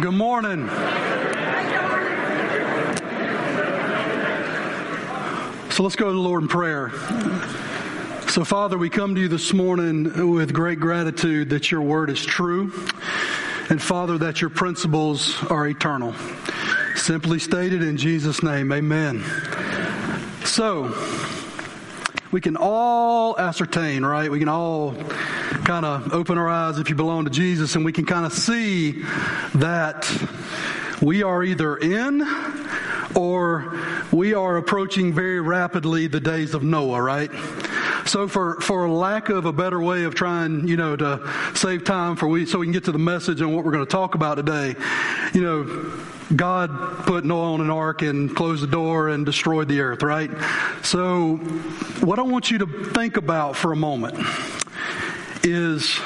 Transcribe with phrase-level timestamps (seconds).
[0.00, 0.68] Good morning.
[5.70, 6.90] So let's go to the Lord in prayer.
[8.28, 12.22] So, Father, we come to you this morning with great gratitude that your word is
[12.22, 12.72] true,
[13.70, 16.14] and Father, that your principles are eternal.
[16.96, 19.24] Simply stated in Jesus' name, amen.
[20.44, 20.94] So,
[22.32, 24.30] we can all ascertain, right?
[24.30, 24.94] We can all
[25.66, 28.32] kind of open our eyes if you belong to Jesus, and we can kind of
[28.32, 29.02] see
[29.56, 30.08] that
[31.02, 32.22] we are either in
[33.16, 33.76] or
[34.12, 37.32] we are approaching very rapidly the days of Noah, right?
[38.06, 42.14] So for, for lack of a better way of trying, you know, to save time
[42.14, 44.14] for we, so we can get to the message and what we're going to talk
[44.14, 44.76] about today,
[45.34, 46.00] you know,
[46.36, 46.70] God
[47.06, 50.30] put Noah on an ark and closed the door and destroyed the earth, right?
[50.84, 51.38] So
[52.02, 54.16] what I want you to think about for a moment
[55.46, 55.96] is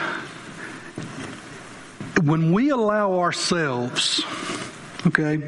[2.23, 4.23] when we allow ourselves,
[5.07, 5.39] okay,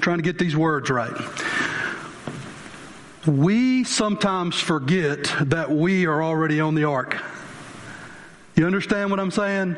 [0.00, 1.14] trying to get these words right,
[3.26, 7.16] we sometimes forget that we are already on the ark.
[8.56, 9.76] You understand what I'm saying?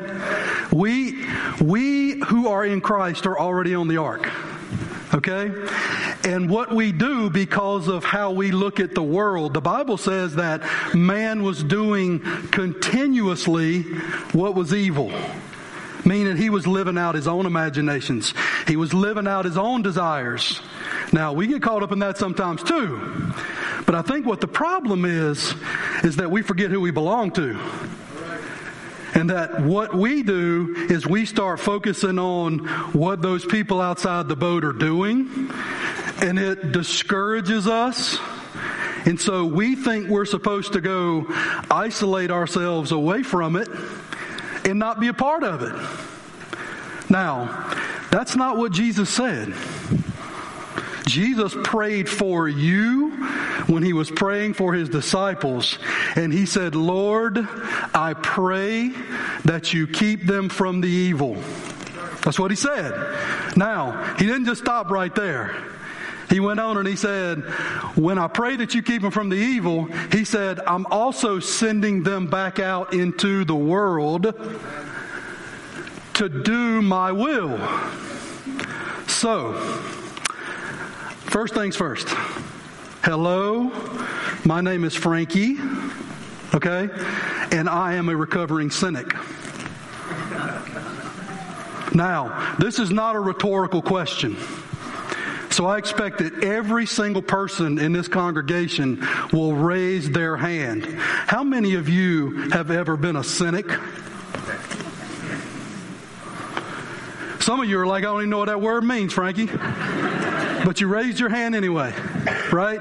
[0.71, 1.25] We,
[1.61, 4.27] we who are in Christ are already on the ark.
[5.13, 5.51] Okay?
[6.23, 10.35] And what we do because of how we look at the world, the Bible says
[10.35, 10.63] that
[10.95, 12.19] man was doing
[12.51, 13.83] continuously
[14.31, 15.11] what was evil.
[16.05, 18.33] Meaning he was living out his own imaginations.
[18.67, 20.61] He was living out his own desires.
[21.13, 23.33] Now, we get caught up in that sometimes too.
[23.85, 25.53] But I think what the problem is,
[26.03, 27.59] is that we forget who we belong to.
[29.21, 32.57] And that what we do is we start focusing on
[32.91, 35.51] what those people outside the boat are doing,
[36.23, 38.17] and it discourages us.
[39.05, 41.27] And so we think we're supposed to go
[41.69, 43.69] isolate ourselves away from it
[44.65, 47.07] and not be a part of it.
[47.07, 47.77] Now,
[48.09, 49.53] that's not what Jesus said.
[51.05, 53.09] Jesus prayed for you
[53.67, 55.79] when he was praying for his disciples,
[56.15, 57.37] and he said, Lord,
[57.93, 58.89] I pray
[59.45, 61.35] that you keep them from the evil.
[62.23, 62.93] That's what he said.
[63.57, 65.55] Now, he didn't just stop right there.
[66.29, 67.39] He went on and he said,
[67.97, 72.03] When I pray that you keep them from the evil, he said, I'm also sending
[72.03, 74.33] them back out into the world
[76.13, 77.57] to do my will.
[79.07, 79.53] So,
[81.31, 82.09] first things first.
[83.03, 83.71] Hello,
[84.43, 85.55] my name is Frankie,
[86.53, 86.89] okay?
[87.51, 89.15] And I am a recovering cynic.
[91.95, 94.35] Now, this is not a rhetorical question.
[95.51, 100.85] So I expect that every single person in this congregation will raise their hand.
[100.85, 103.69] How many of you have ever been a cynic?
[107.39, 109.49] Some of you are like, I don't even know what that word means, Frankie.
[110.65, 111.93] But you raised your hand anyway,
[112.51, 112.79] right?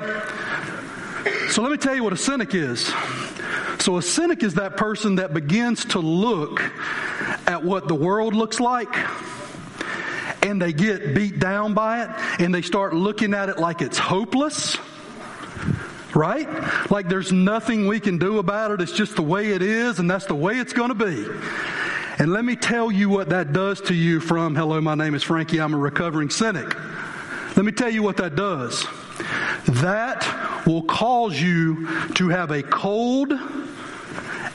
[1.49, 2.93] So let me tell you what a cynic is.
[3.79, 6.61] So a cynic is that person that begins to look
[7.47, 8.95] at what the world looks like
[10.43, 13.99] and they get beat down by it and they start looking at it like it's
[13.99, 14.77] hopeless.
[16.15, 16.49] Right?
[16.91, 18.81] Like there's nothing we can do about it.
[18.81, 21.27] It's just the way it is and that's the way it's going to be.
[22.19, 25.23] And let me tell you what that does to you from, hello, my name is
[25.23, 26.77] Frankie, I'm a recovering cynic.
[27.57, 28.87] Let me tell you what that does.
[29.67, 33.33] That will cause you to have a cold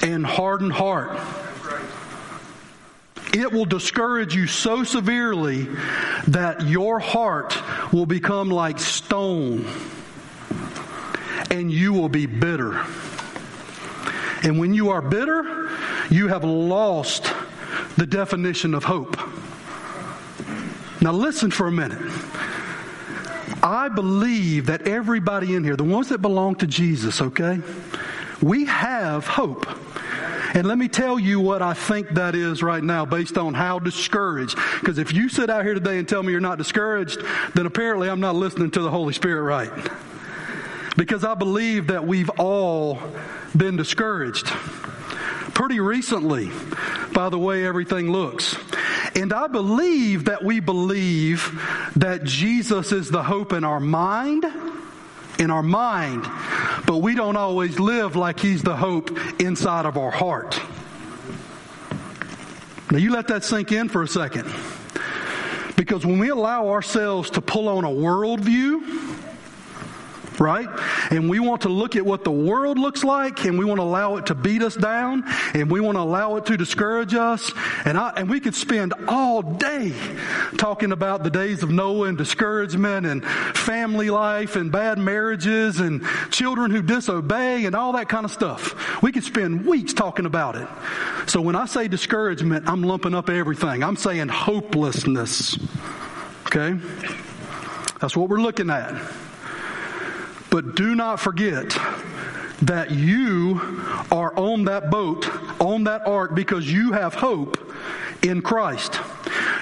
[0.02, 1.20] and hardened heart.
[3.34, 5.68] It will discourage you so severely
[6.28, 7.56] that your heart
[7.92, 9.66] will become like stone
[11.52, 12.82] and you will be bitter.
[14.44, 15.70] And when you are bitter,
[16.10, 17.34] you have lost
[17.98, 19.18] the definition of hope.
[21.02, 22.02] Now, listen for a minute.
[23.66, 27.59] I believe that everybody in here, the ones that belong to Jesus, okay,
[28.40, 29.66] we have hope.
[30.53, 33.80] And let me tell you what I think that is right now based on how
[33.80, 34.56] discouraged.
[34.80, 37.20] Because if you sit out here today and tell me you're not discouraged,
[37.56, 39.72] then apparently I'm not listening to the Holy Spirit right.
[40.96, 43.00] Because I believe that we've all
[43.58, 44.46] been discouraged
[45.56, 46.52] pretty recently
[47.14, 48.56] by the way everything looks.
[49.16, 51.62] And I believe that we believe
[51.96, 54.46] that Jesus is the hope in our mind,
[55.40, 56.26] in our mind,
[56.85, 60.59] but we don't always live like He's the hope inside of our heart.
[62.91, 64.52] Now you let that sink in for a second.
[65.76, 69.15] Because when we allow ourselves to pull on a worldview,
[70.40, 70.67] right?
[71.11, 73.84] And we want to look at what the world looks like and we want to
[73.84, 75.23] allow it to beat us down
[75.53, 77.52] and we want to allow it to discourage us.
[77.85, 79.93] And I, and we could spend all day
[80.58, 86.03] talking about the days of Noah and discouragement and family life and bad marriages and
[86.32, 89.02] children who disobey and all that kind of stuff.
[89.02, 90.67] We could spend weeks talking about it.
[91.28, 93.84] So when I say discouragement, I'm lumping up everything.
[93.84, 95.58] I'm saying hopelessness.
[96.47, 96.79] Okay?
[97.99, 98.93] That's what we're looking at.
[100.55, 101.72] But do not forget
[102.61, 103.59] that you
[104.09, 105.28] are on that boat,
[105.59, 107.57] on that ark, because you have hope
[108.23, 109.02] in Christ.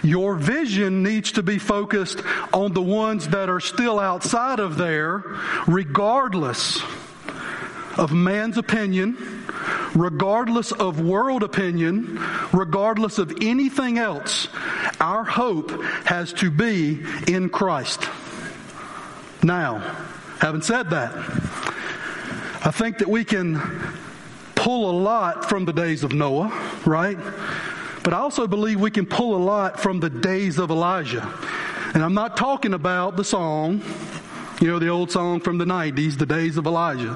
[0.03, 2.21] Your vision needs to be focused
[2.53, 5.23] on the ones that are still outside of there,
[5.65, 6.83] regardless
[7.97, 9.17] of man's opinion,
[9.95, 12.19] regardless of world opinion,
[12.53, 14.47] regardless of anything else.
[14.99, 15.71] Our hope
[16.05, 18.07] has to be in Christ.
[19.41, 19.81] Now,
[20.43, 21.13] Having said that,
[22.65, 23.61] I think that we can
[24.55, 26.49] pull a lot from the days of Noah,
[26.85, 27.17] right?
[28.03, 31.33] But I also believe we can pull a lot from the days of Elijah.
[31.93, 33.81] And I'm not talking about the song,
[34.59, 37.15] you know, the old song from the 90s, The Days of Elijah.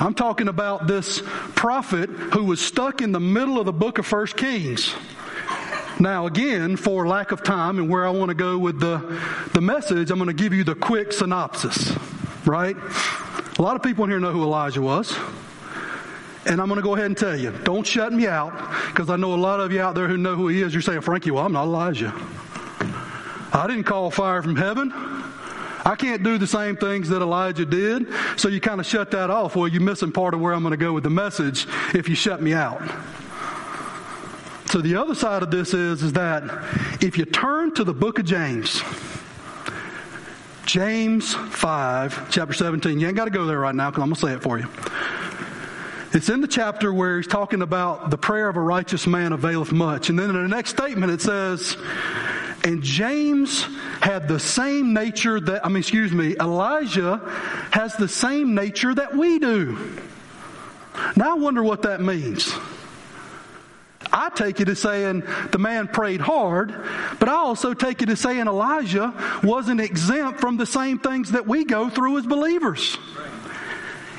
[0.00, 1.22] I'm talking about this
[1.54, 4.92] prophet who was stuck in the middle of the book of First Kings.
[6.00, 9.20] Now, again, for lack of time and where I want to go with the,
[9.54, 11.96] the message, I'm going to give you the quick synopsis
[12.48, 12.76] right?
[13.58, 15.16] A lot of people in here know who Elijah was.
[16.46, 18.52] And I'm going to go ahead and tell you, don't shut me out
[18.86, 20.72] because I know a lot of you out there who know who he is.
[20.72, 22.14] You're saying, Frankie, well, I'm not Elijah.
[23.52, 24.90] I didn't call fire from heaven.
[25.84, 28.06] I can't do the same things that Elijah did.
[28.36, 29.56] So you kind of shut that off.
[29.56, 32.14] Well, you're missing part of where I'm going to go with the message if you
[32.14, 32.82] shut me out.
[34.66, 36.44] So the other side of this is, is that
[37.02, 38.82] if you turn to the book of James,
[40.68, 43.00] James 5, chapter 17.
[43.00, 44.58] You ain't got to go there right now because I'm going to say it for
[44.58, 44.68] you.
[46.12, 49.72] It's in the chapter where he's talking about the prayer of a righteous man availeth
[49.72, 50.10] much.
[50.10, 51.74] And then in the next statement it says,
[52.64, 53.62] and James
[54.02, 57.16] had the same nature that, I mean, excuse me, Elijah
[57.70, 59.98] has the same nature that we do.
[61.16, 62.52] Now I wonder what that means.
[64.18, 65.22] I take it as saying
[65.52, 66.74] the man prayed hard,
[67.20, 71.46] but I also take it as saying Elijah wasn't exempt from the same things that
[71.46, 72.98] we go through as believers.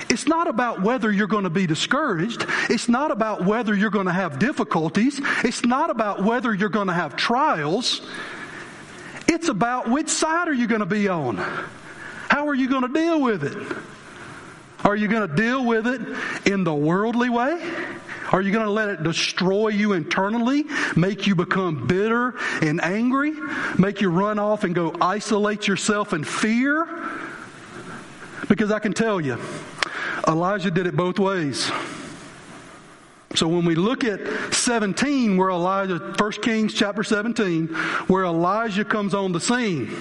[0.09, 2.45] It's not about whether you're going to be discouraged.
[2.69, 5.19] It's not about whether you're going to have difficulties.
[5.43, 7.99] It's not about whether you're going to have trials.
[9.27, 11.35] It's about which side are you going to be on?
[12.29, 13.77] How are you going to deal with it?
[14.83, 16.01] Are you going to deal with it
[16.51, 17.61] in the worldly way?
[18.31, 20.65] Are you going to let it destroy you internally,
[20.95, 23.33] make you become bitter and angry,
[23.77, 26.87] make you run off and go isolate yourself in fear?
[28.47, 29.37] Because I can tell you,
[30.27, 31.71] Elijah did it both ways.
[33.35, 37.67] So when we look at 17, where Elijah, 1 Kings chapter 17,
[38.07, 39.95] where Elijah comes on the scene.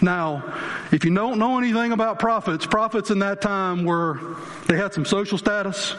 [0.00, 0.58] Now,
[0.90, 4.36] if you don't know anything about prophets, prophets in that time were,
[4.66, 5.94] they had some social status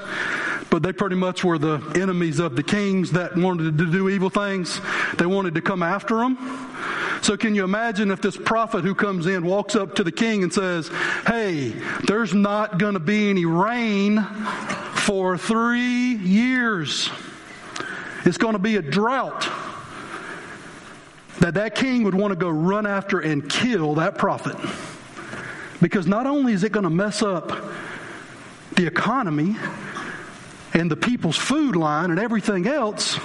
[0.73, 4.31] but they pretty much were the enemies of the kings that wanted to do evil
[4.31, 4.81] things.
[5.19, 6.35] They wanted to come after them.
[7.21, 10.41] So can you imagine if this prophet who comes in walks up to the king
[10.41, 10.89] and says,
[11.27, 11.75] Hey,
[12.07, 14.23] there's not going to be any rain
[14.95, 17.07] for three years.
[18.25, 19.47] It's going to be a drought.
[21.39, 24.55] That that king would want to go run after and kill that prophet.
[25.81, 27.51] Because not only is it going to mess up
[28.75, 29.55] the economy,
[30.74, 33.19] and the people's food line and everything else,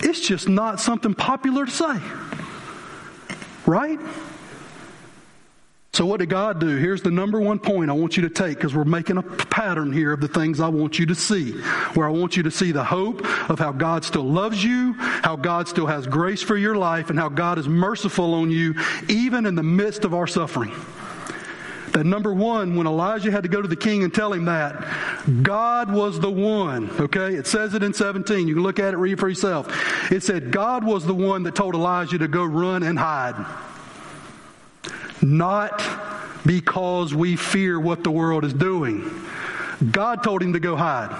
[0.00, 2.00] it's just not something popular to say.
[3.64, 3.98] Right?
[5.96, 6.76] So, what did God do?
[6.76, 9.94] Here's the number one point I want you to take because we're making a pattern
[9.94, 11.52] here of the things I want you to see.
[11.94, 15.36] Where I want you to see the hope of how God still loves you, how
[15.36, 18.74] God still has grace for your life, and how God is merciful on you
[19.08, 20.70] even in the midst of our suffering.
[21.92, 24.84] That number one, when Elijah had to go to the king and tell him that,
[25.42, 27.36] God was the one, okay?
[27.36, 28.46] It says it in 17.
[28.46, 30.12] You can look at it, read it for yourself.
[30.12, 33.46] It said, God was the one that told Elijah to go run and hide.
[35.22, 35.82] Not
[36.46, 39.10] because we fear what the world is doing.
[39.90, 41.10] God told him to go hide.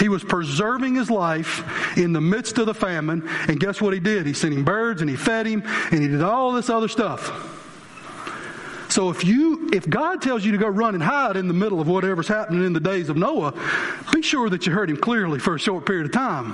[0.00, 4.00] He was preserving his life in the midst of the famine, and guess what he
[4.00, 4.26] did?
[4.26, 7.54] He sent him birds and he fed him and he did all this other stuff.
[8.88, 11.80] So if you, if God tells you to go run and hide in the middle
[11.80, 13.52] of whatever's happening in the days of Noah,
[14.12, 16.52] be sure that you heard him clearly for a short period of time.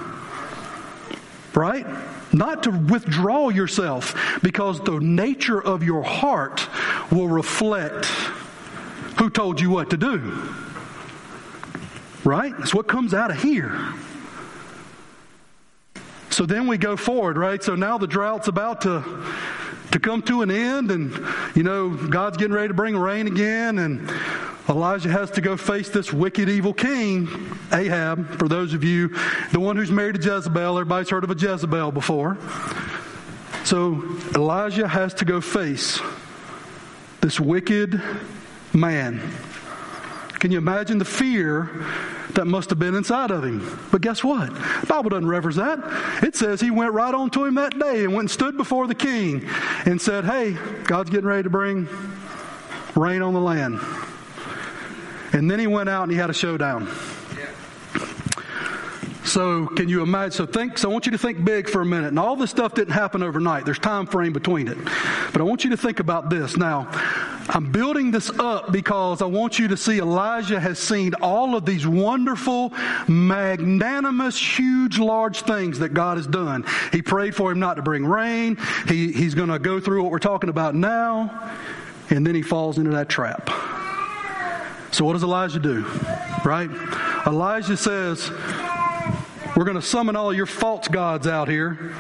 [1.55, 1.87] Right?
[2.33, 6.67] Not to withdraw yourself because the nature of your heart
[7.11, 8.07] will reflect
[9.19, 10.49] Who told you what to do?
[12.25, 12.57] Right?
[12.57, 13.77] That's what comes out of here.
[16.31, 17.62] So then we go forward, right?
[17.62, 19.23] So now the drought's about to
[19.91, 21.12] to come to an end and
[21.55, 24.11] you know God's getting ready to bring rain again and
[24.73, 27.29] Elijah has to go face this wicked evil king
[27.73, 29.09] Ahab for those of you
[29.52, 32.38] the one who's married to Jezebel everybody's heard of a Jezebel before
[33.64, 34.02] so
[34.35, 36.00] Elijah has to go face
[37.21, 38.00] this wicked
[38.73, 39.21] man
[40.43, 41.71] can you imagine the fear
[42.31, 43.79] that must have been inside of him?
[43.93, 44.52] But guess what?
[44.52, 45.79] The Bible doesn't reference that.
[46.21, 48.88] It says he went right on to him that day and went and stood before
[48.88, 49.49] the king
[49.85, 51.88] and said, Hey, God's getting ready to bring
[52.97, 53.79] rain on the land.
[55.33, 56.89] And then he went out and he had a showdown.
[59.25, 60.33] So can you imagine?
[60.33, 60.77] So think.
[60.79, 62.09] So I want you to think big for a minute.
[62.09, 63.65] And all this stuff didn't happen overnight.
[63.65, 64.77] There's time frame between it.
[65.33, 66.57] But I want you to think about this.
[66.57, 66.89] Now,
[67.49, 71.65] I'm building this up because I want you to see Elijah has seen all of
[71.65, 72.73] these wonderful,
[73.09, 76.65] magnanimous, huge, large things that God has done.
[76.91, 78.59] He prayed for him not to bring rain.
[78.89, 81.51] He, he's going to go through what we're talking about now.
[82.11, 83.49] And then he falls into that trap.
[84.93, 85.85] So what does Elijah do?
[86.45, 86.71] Right?
[87.27, 88.31] Elijah says,
[89.57, 91.95] we're going to summon all your false gods out here.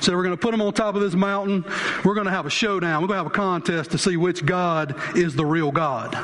[0.00, 1.64] So we're going to put them on top of this mountain.
[2.04, 3.02] We're going to have a showdown.
[3.02, 6.16] We're going to have a contest to see which God is the real God.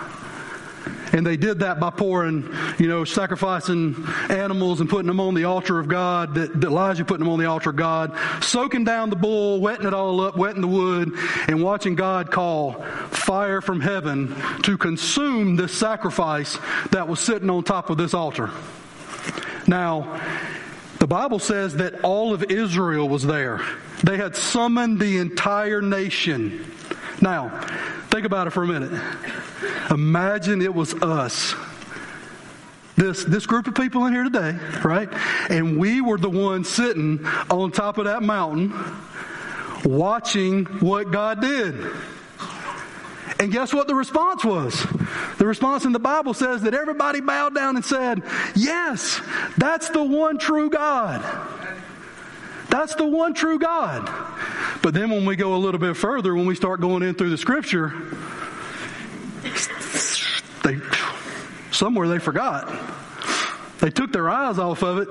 [1.13, 3.97] And they did that by pouring, you know, sacrificing
[4.29, 7.47] animals and putting them on the altar of God, that Elijah putting them on the
[7.47, 11.13] altar of God, soaking down the bull, wetting it all up, wetting the wood,
[11.49, 16.59] and watching God call fire from heaven to consume this sacrifice
[16.91, 18.51] that was sitting on top of this altar.
[19.67, 20.21] Now,
[20.99, 23.61] the Bible says that all of Israel was there.
[24.03, 26.65] They had summoned the entire nation.
[27.21, 27.61] Now,
[28.11, 28.93] think about it for a minute.
[29.91, 31.55] Imagine it was us.
[32.97, 35.09] This, this group of people in here today, right?
[35.51, 38.73] And we were the ones sitting on top of that mountain
[39.85, 41.75] watching what God did.
[43.41, 44.85] And guess what the response was?
[45.39, 48.23] The response in the Bible says that everybody bowed down and said,
[48.57, 49.21] Yes,
[49.57, 51.23] that's the one true God.
[52.69, 54.07] That's the one true God.
[54.83, 57.31] But then when we go a little bit further, when we start going in through
[57.31, 57.93] the scripture,
[60.65, 60.79] they
[61.71, 62.69] somewhere they forgot.
[63.81, 65.09] They took their eyes off of it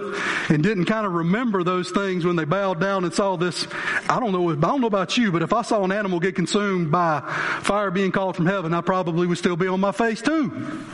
[0.49, 3.65] and didn't kind of remember those things when they bowed down and saw this.
[4.09, 4.49] I don't know.
[4.51, 7.21] I don't know about you, but if I saw an animal get consumed by
[7.61, 10.85] fire being called from heaven, I probably would still be on my face too.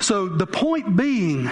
[0.00, 1.50] So the point being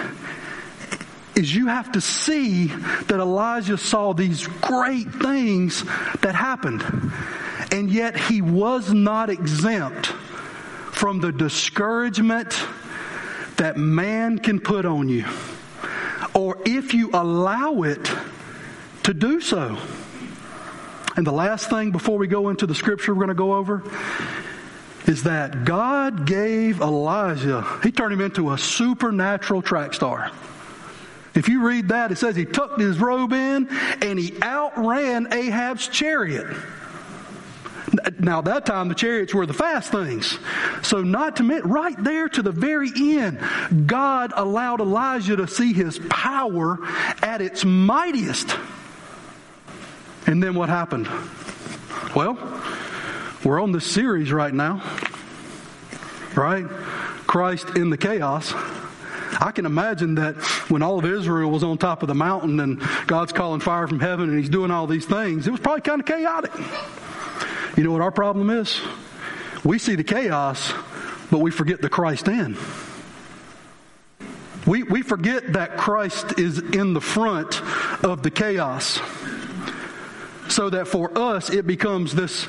[1.35, 5.83] is you have to see that Elijah saw these great things
[6.21, 6.83] that happened.
[7.71, 10.07] And yet he was not exempt
[10.95, 12.55] from the discouragement
[13.57, 15.25] that man can put on you,
[16.33, 18.11] or if you allow it
[19.03, 19.77] to do so.
[21.15, 23.83] And the last thing before we go into the scripture we're going to go over
[25.07, 30.31] is that God gave Elijah, he turned him into a supernatural track star.
[31.35, 33.67] If you read that, it says he tucked his robe in
[34.01, 36.47] and he outran Ahab's chariot.
[38.19, 40.39] Now, that time the chariots were the fast things.
[40.81, 43.39] So, not to mention, right there to the very end,
[43.85, 46.79] God allowed Elijah to see his power
[47.21, 48.55] at its mightiest.
[50.27, 51.07] And then what happened?
[52.15, 52.37] Well,
[53.43, 54.81] we're on this series right now,
[56.35, 56.65] right?
[57.27, 58.53] Christ in the chaos.
[59.39, 60.35] I can imagine that
[60.69, 63.99] when all of Israel was on top of the mountain and God's calling fire from
[63.99, 66.51] heaven and he's doing all these things, it was probably kind of chaotic.
[67.77, 68.79] You know what our problem is?
[69.63, 70.73] We see the chaos,
[71.31, 72.57] but we forget the Christ in.
[74.65, 77.61] We, we forget that Christ is in the front
[78.03, 78.99] of the chaos.
[80.47, 82.47] So that for us, it becomes this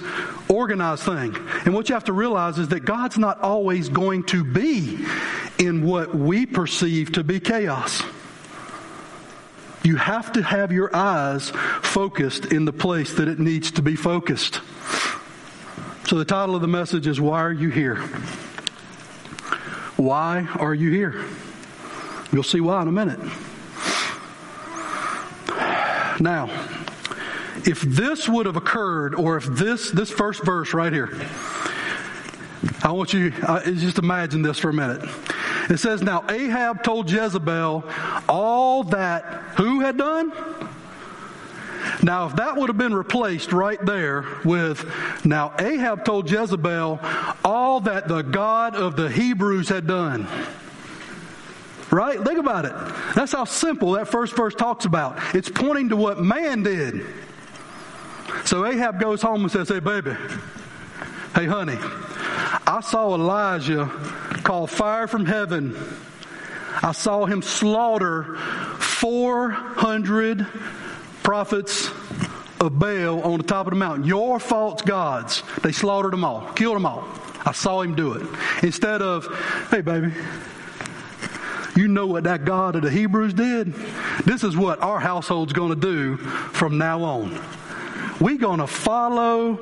[0.49, 1.35] organized thing.
[1.64, 5.05] And what you have to realize is that God's not always going to be
[5.58, 8.02] in what we perceive to be chaos.
[9.82, 11.50] You have to have your eyes
[11.82, 14.60] focused in the place that it needs to be focused.
[16.08, 18.02] So the title of the message is Why Are You Here?
[19.96, 21.25] Why are you here?
[22.30, 23.18] You'll see why in a minute.
[26.20, 26.50] Now,
[27.64, 31.08] if this would have occurred, or if this this first verse right here,
[32.82, 35.08] I want you uh, just imagine this for a minute.
[35.68, 37.85] It says, "Now Ahab told Jezebel
[38.28, 39.25] all that
[39.56, 40.32] who had done."
[42.02, 44.85] Now, if that would have been replaced right there with,
[45.25, 47.00] now Ahab told Jezebel
[47.44, 50.26] all that the God of the Hebrews had done.
[51.90, 52.20] Right?
[52.20, 52.75] Think about it.
[53.14, 55.18] That's how simple that first verse talks about.
[55.35, 57.06] It's pointing to what man did.
[58.44, 60.14] So Ahab goes home and says, Hey, baby,
[61.35, 61.78] hey, honey,
[62.66, 63.87] I saw Elijah
[64.43, 65.76] call fire from heaven.
[66.83, 68.37] I saw him slaughter
[68.78, 70.47] 400
[71.23, 71.90] prophets
[72.61, 74.05] of Baal on the top of the mountain.
[74.05, 75.43] Your false gods.
[75.62, 77.07] They slaughtered them all, killed them all.
[77.45, 78.26] I saw him do it.
[78.62, 79.26] Instead of,
[79.71, 80.12] hey, baby,
[81.76, 83.75] you know what that God of the Hebrews did?
[84.25, 87.38] This is what our household's going to do from now on.
[88.20, 89.54] We're going to follow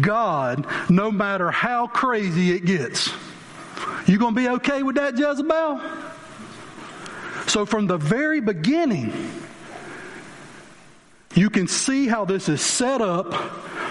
[0.00, 3.10] God no matter how crazy it gets.
[4.06, 5.80] You going to be okay with that, Jezebel?
[7.46, 9.12] So, from the very beginning,
[11.34, 13.34] you can see how this is set up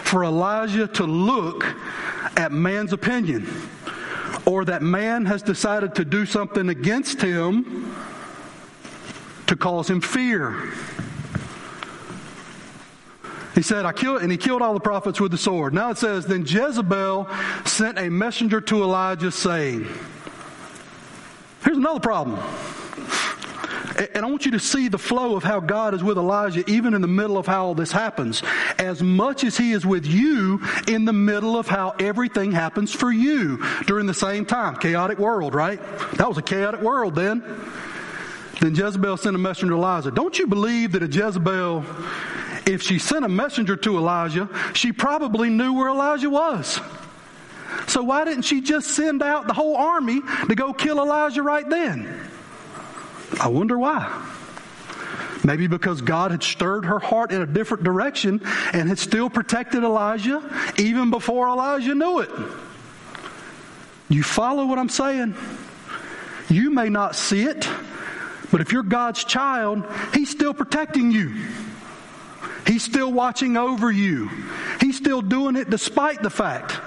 [0.03, 1.65] for Elijah to look
[2.37, 3.47] at man's opinion
[4.45, 7.95] or that man has decided to do something against him
[9.47, 10.71] to cause him fear.
[13.55, 15.73] He said, I killed, and he killed all the prophets with the sword.
[15.73, 17.29] Now it says, Then Jezebel
[17.65, 19.87] sent a messenger to Elijah saying,
[21.63, 22.37] Here's another problem.
[24.13, 26.93] And I want you to see the flow of how God is with Elijah, even
[26.93, 28.43] in the middle of how all this happens.
[28.77, 33.09] As much as He is with you in the middle of how everything happens for
[33.09, 34.75] you during the same time.
[34.75, 35.79] Chaotic world, right?
[36.17, 37.41] That was a chaotic world then.
[38.65, 40.09] And then Jezebel sent a messenger to Elijah.
[40.09, 41.85] Don't you believe that a Jezebel,
[42.65, 46.81] if she sent a messenger to Elijah, she probably knew where Elijah was?
[47.85, 51.69] So why didn't she just send out the whole army to go kill Elijah right
[51.69, 52.27] then?
[53.39, 54.25] I wonder why.
[55.43, 58.41] Maybe because God had stirred her heart in a different direction
[58.73, 60.41] and had still protected Elijah
[60.79, 62.31] even before Elijah knew it.
[64.09, 65.35] You follow what I'm saying?
[66.49, 67.69] You may not see it,
[68.51, 71.35] but if you're God's child, He's still protecting you.
[72.67, 74.29] He's still watching over you.
[74.81, 76.79] He's still doing it despite the fact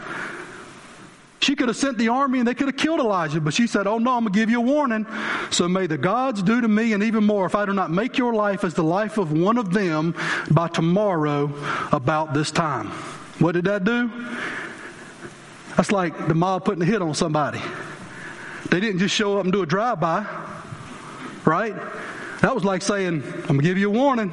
[1.40, 3.86] she could have sent the army and they could have killed Elijah, but she said,
[3.86, 5.06] Oh no, I'm going to give you a warning.
[5.50, 8.18] So may the gods do to me and even more if I do not make
[8.18, 10.14] your life as the life of one of them
[10.50, 11.52] by tomorrow
[11.92, 12.88] about this time.
[13.38, 14.10] What did that do?
[15.76, 17.62] That's like the mob putting a hit on somebody.
[18.70, 20.26] They didn't just show up and do a drive by,
[21.48, 21.74] right?
[22.42, 24.32] That was like saying, I'm going to give you a warning.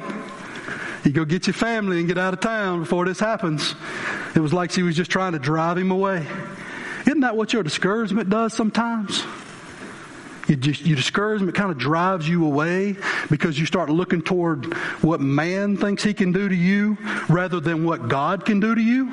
[1.02, 3.74] You go get your family and get out of town before this happens.
[4.34, 6.26] It was like she was just trying to drive him away.
[7.06, 9.24] Isn't that what your discouragement does sometimes?
[10.46, 12.96] You just, your discouragement kind of drives you away
[13.30, 16.98] because you start looking toward what man thinks he can do to you
[17.28, 19.12] rather than what God can do to you.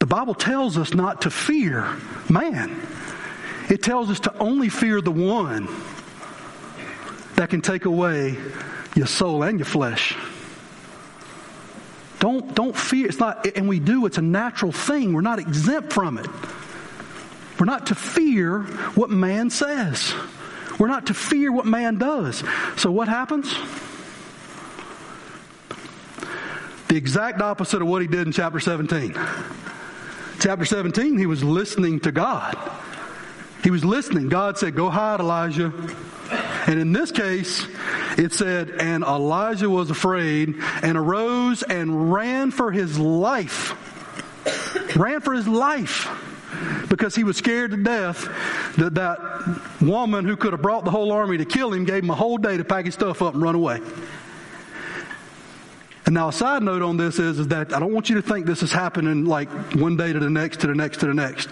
[0.00, 1.96] The Bible tells us not to fear
[2.28, 2.80] man.
[3.68, 5.68] It tells us to only fear the one
[7.36, 8.36] that can take away
[8.94, 10.16] your soul and your flesh.
[12.18, 13.06] Don't, don't fear.
[13.06, 15.12] It's not, and we do, it's a natural thing.
[15.12, 16.26] We're not exempt from it.
[17.60, 18.62] We're not to fear
[18.94, 20.14] what man says.
[20.78, 22.42] We're not to fear what man does.
[22.76, 23.54] So what happens?
[26.88, 29.12] The exact opposite of what he did in chapter 17.
[30.40, 32.56] Chapter 17, he was listening to God.
[33.62, 34.28] He was listening.
[34.28, 35.72] God said, Go hide, Elijah.
[36.66, 37.66] And in this case,
[38.16, 43.74] it said, And Elijah was afraid and arose and ran for his life.
[44.96, 46.08] ran for his life
[46.88, 48.28] because he was scared to death
[48.76, 49.18] that that
[49.80, 52.38] woman who could have brought the whole army to kill him gave him a whole
[52.38, 53.80] day to pack his stuff up and run away.
[56.08, 58.22] And now a side note on this is, is that I don't want you to
[58.22, 61.12] think this is happening like one day to the next to the next to the
[61.12, 61.50] next.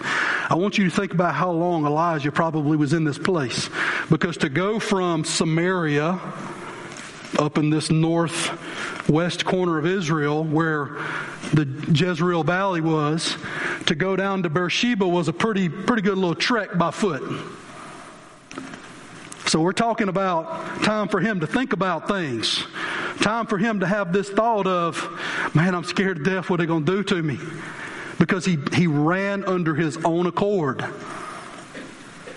[0.49, 3.69] I want you to think about how long Elijah probably was in this place.
[4.09, 6.19] Because to go from Samaria
[7.37, 10.85] up in this northwest corner of Israel where
[11.53, 13.37] the Jezreel Valley was,
[13.85, 17.21] to go down to Beersheba was a pretty, pretty good little trek by foot.
[19.47, 22.65] So we're talking about time for him to think about things.
[23.21, 25.09] Time for him to have this thought of,
[25.55, 26.49] man, I'm scared to death.
[26.49, 27.39] What are they going to do to me?
[28.19, 30.83] Because he, he ran under his own accord.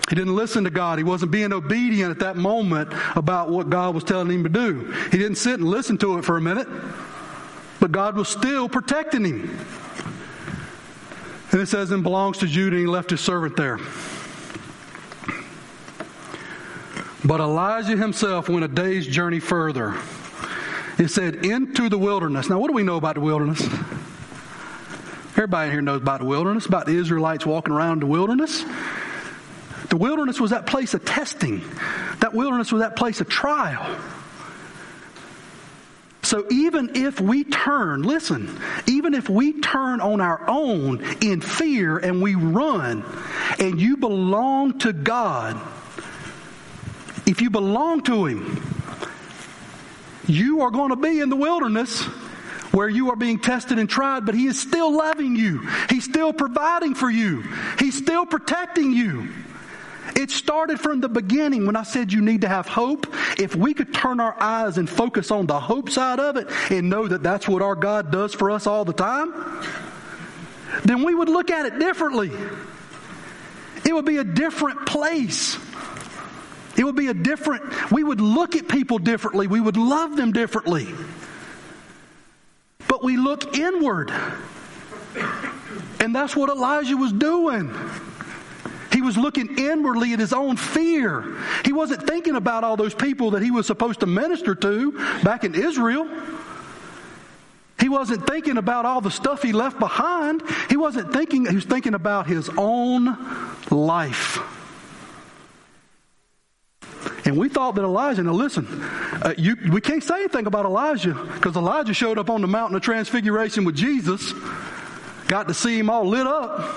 [0.09, 0.99] He didn't listen to God.
[0.99, 4.93] He wasn't being obedient at that moment about what God was telling him to do.
[5.11, 6.69] He didn't sit and listen to it for a minute,
[7.81, 9.59] but God was still protecting him.
[11.51, 13.81] And it says, and belongs to Judah, and he left his servant there.
[17.31, 19.95] But Elijah himself went a day's journey further.
[20.99, 22.51] it said, into the wilderness.
[22.51, 23.63] Now, what do we know about the wilderness?
[25.37, 28.65] Everybody here knows about the wilderness, about the Israelites walking around the wilderness.
[29.91, 31.63] The wilderness was that place of testing.
[32.19, 33.97] That wilderness was that place of trial.
[36.25, 41.97] So even if we turn, listen, even if we turn on our own in fear
[41.97, 43.05] and we run
[43.61, 45.61] and you belong to God,
[47.31, 48.61] if you belong to Him,
[50.27, 52.03] you are going to be in the wilderness
[52.73, 55.67] where you are being tested and tried, but He is still loving you.
[55.89, 57.45] He's still providing for you.
[57.79, 59.29] He's still protecting you.
[60.17, 63.07] It started from the beginning when I said you need to have hope.
[63.39, 66.91] If we could turn our eyes and focus on the hope side of it and
[66.91, 69.33] know that that's what our God does for us all the time,
[70.85, 72.33] then we would look at it differently.
[73.87, 75.57] It would be a different place.
[76.77, 79.47] It would be a different, we would look at people differently.
[79.47, 80.89] We would love them differently.
[82.89, 84.13] But we look inward.
[86.01, 87.75] And that's what Elijah was doing.
[88.93, 91.37] He was looking inwardly at his own fear.
[91.65, 95.45] He wasn't thinking about all those people that he was supposed to minister to back
[95.45, 96.09] in Israel.
[97.79, 100.43] He wasn't thinking about all the stuff he left behind.
[100.69, 103.17] He wasn't thinking, he was thinking about his own
[103.71, 104.39] life.
[107.31, 108.67] And we thought that Elijah, now listen,
[109.23, 112.75] uh, you, we can't say anything about Elijah because Elijah showed up on the mountain
[112.75, 114.33] of transfiguration with Jesus,
[115.29, 116.69] got to see him all lit up.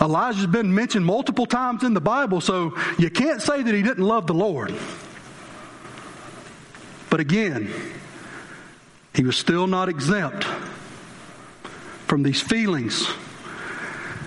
[0.00, 4.04] Elijah's been mentioned multiple times in the Bible, so you can't say that he didn't
[4.04, 4.74] love the Lord.
[7.10, 7.70] But again,
[9.14, 10.44] he was still not exempt
[12.06, 13.06] from these feelings.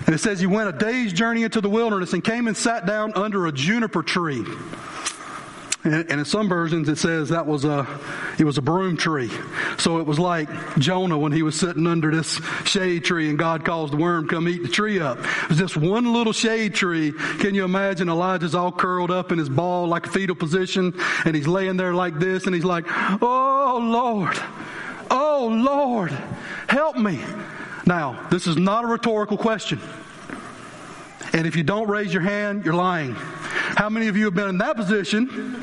[0.06, 2.86] And it says he went a day's journey into the wilderness and came and sat
[2.86, 4.46] down under a juniper tree.
[5.86, 7.86] And, in some versions it says that was a,
[8.38, 9.30] it was a broom tree.
[9.78, 13.64] So it was like Jonah when he was sitting under this shade tree and God
[13.64, 15.18] caused the worm come eat the tree up.
[15.18, 17.12] It was just one little shade tree.
[17.12, 20.92] Can you imagine Elijah's all curled up in his ball like a fetal position
[21.24, 22.84] and he's laying there like this and he's like,
[23.22, 24.36] Oh Lord,
[25.08, 26.10] oh Lord,
[26.68, 27.20] help me.
[27.86, 29.80] Now, this is not a rhetorical question.
[31.36, 33.14] And if you don't raise your hand, you're lying.
[33.14, 35.62] How many of you have been in that position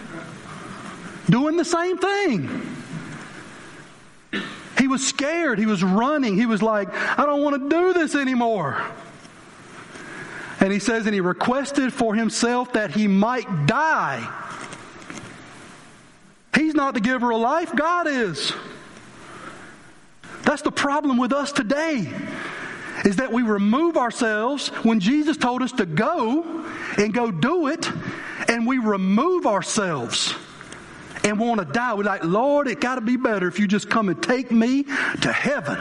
[1.28, 2.78] doing the same thing?
[4.78, 5.58] He was scared.
[5.58, 6.38] He was running.
[6.38, 8.80] He was like, I don't want to do this anymore.
[10.60, 14.32] And he says, and he requested for himself that he might die.
[16.56, 18.54] He's not the giver of life, God is.
[20.44, 22.14] That's the problem with us today
[23.06, 26.66] is that we remove ourselves when Jesus told us to go
[26.98, 27.90] and go do it,
[28.48, 30.34] and we remove ourselves
[31.24, 31.94] and want to die.
[31.94, 34.84] We're like, Lord, it got to be better if you just come and take me
[35.22, 35.78] to heaven.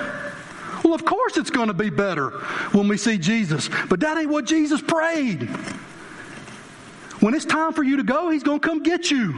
[0.85, 2.31] Well, of course it's going to be better
[2.73, 5.49] when we see Jesus, but that ain't what Jesus prayed.
[7.21, 9.35] When it's time for you to go, He's going to come get you.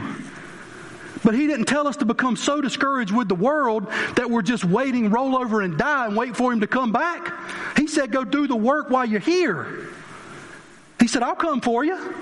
[1.25, 4.63] But he didn't tell us to become so discouraged with the world that we're just
[4.63, 7.33] waiting, roll over and die and wait for him to come back.
[7.75, 9.89] He said, go do the work while you're here.
[10.99, 12.15] He said, I'll come for you.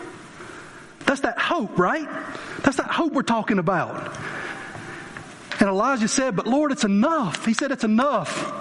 [1.05, 2.07] That's that hope, right?
[2.63, 4.17] That's that hope we're talking about.
[5.59, 7.45] And Elijah said, But Lord, it's enough.
[7.45, 8.59] He said, It's enough.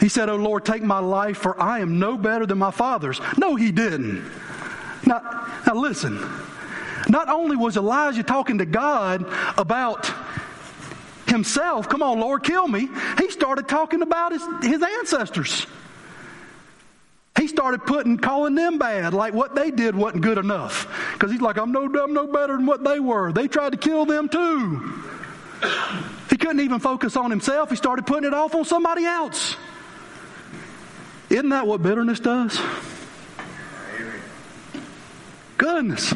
[0.00, 3.20] He said, Oh Lord, take my life, for I am no better than my father's.
[3.36, 4.24] No, he didn't.
[5.04, 6.18] Now, now listen.
[7.08, 9.26] Not only was Elijah talking to God
[9.58, 10.10] about
[11.26, 12.88] himself, come on, Lord, kill me,
[13.18, 15.66] he started talking about his, his ancestors.
[17.38, 20.86] He started putting, calling them bad, like what they did wasn't good enough.
[21.14, 23.32] Because he's like, I'm no, I'm no better than what they were.
[23.32, 25.02] They tried to kill them too.
[26.28, 27.70] He couldn't even focus on himself.
[27.70, 29.56] He started putting it off on somebody else.
[31.30, 32.60] Isn't that what bitterness does?
[35.56, 36.12] Goodness.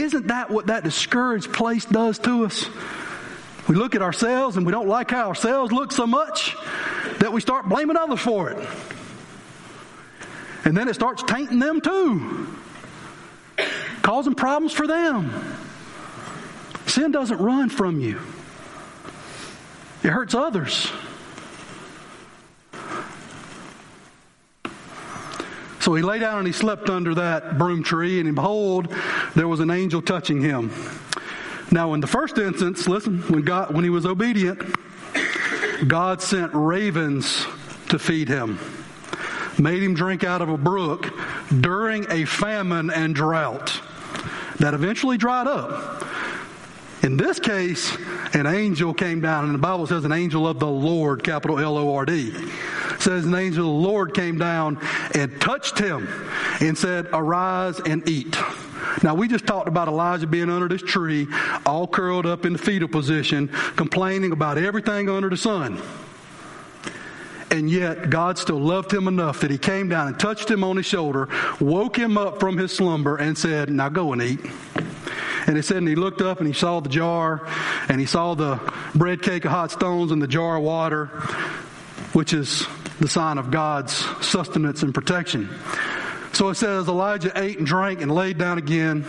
[0.00, 2.66] Isn't that what that discouraged place does to us?
[3.68, 6.56] We look at ourselves and we don't like how ourselves look so much
[7.18, 8.68] that we start blaming others for it.
[10.64, 12.48] And then it starts tainting them too,
[14.00, 15.54] causing problems for them.
[16.86, 18.20] Sin doesn't run from you,
[20.02, 20.90] it hurts others.
[25.80, 28.94] So he lay down and he slept under that broom tree, and behold,
[29.34, 30.70] there was an angel touching him.
[31.72, 34.60] Now, in the first instance, listen, when God, when he was obedient,
[35.86, 37.46] God sent ravens
[37.88, 38.58] to feed him
[39.60, 41.12] made him drink out of a brook
[41.60, 43.80] during a famine and drought
[44.58, 46.04] that eventually dried up.
[47.02, 47.96] In this case,
[48.34, 51.78] an angel came down, and the Bible says an angel of the Lord, capital L
[51.78, 52.32] O R D.
[52.98, 54.78] Says an angel of the Lord came down
[55.14, 56.06] and touched him
[56.60, 58.36] and said, Arise and eat.
[59.02, 61.26] Now, we just talked about Elijah being under this tree,
[61.64, 65.80] all curled up in the fetal position, complaining about everything under the sun.
[67.50, 70.76] And yet, God still loved him enough that he came down and touched him on
[70.76, 71.28] his shoulder,
[71.60, 74.40] woke him up from his slumber, and said, Now go and eat.
[75.50, 77.44] And it said, and he looked up and he saw the jar,
[77.88, 78.60] and he saw the
[78.94, 81.06] bread cake of hot stones and the jar of water,
[82.12, 82.68] which is
[83.00, 83.92] the sign of God's
[84.24, 85.50] sustenance and protection.
[86.32, 89.04] So it says Elijah ate and drank and laid down again.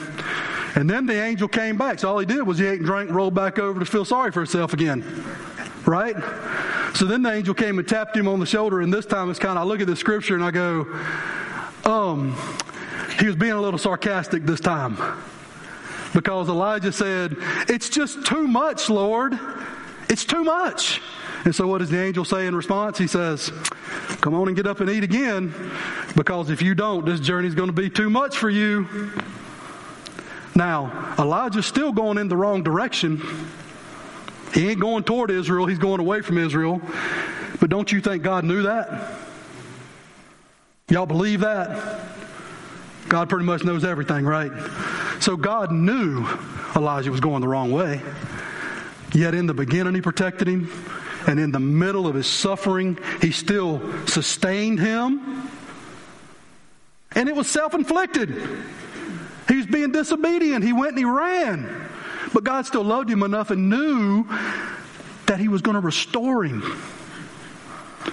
[0.73, 1.99] And then the angel came back.
[1.99, 4.31] So all he did was he ate and drank, rolled back over to feel sorry
[4.31, 5.03] for himself again.
[5.85, 6.15] Right?
[6.95, 8.81] So then the angel came and tapped him on the shoulder.
[8.81, 10.87] And this time it's kind of, I look at the scripture and I go,
[11.85, 12.35] um,
[13.19, 14.97] he was being a little sarcastic this time
[16.13, 17.35] because Elijah said,
[17.67, 19.37] It's just too much, Lord.
[20.09, 21.01] It's too much.
[21.45, 22.97] And so, what does the angel say in response?
[22.97, 23.51] He says,
[24.21, 25.53] Come on and get up and eat again,
[26.15, 29.11] because if you don't, this journey is going to be too much for you.
[30.53, 33.21] Now, Elijah's still going in the wrong direction.
[34.53, 36.81] He ain't going toward Israel, he's going away from Israel.
[37.59, 39.17] But don't you think God knew that?
[40.89, 42.01] Y'all believe that?
[43.11, 44.53] God pretty much knows everything, right?
[45.19, 46.25] So God knew
[46.77, 48.01] Elijah was going the wrong way.
[49.11, 50.71] Yet in the beginning, he protected him.
[51.27, 55.49] And in the middle of his suffering, he still sustained him.
[57.13, 58.29] And it was self inflicted.
[59.49, 60.63] He was being disobedient.
[60.63, 61.89] He went and he ran.
[62.33, 64.25] But God still loved him enough and knew
[65.25, 66.61] that he was going to restore him.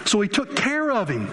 [0.05, 1.27] So he took care of him.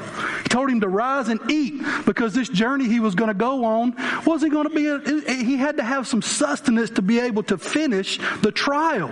[0.44, 3.66] He told him to rise and eat because this journey he was going to go
[3.66, 7.44] on wasn't going to be, a, he had to have some sustenance to be able
[7.44, 9.10] to finish the trial.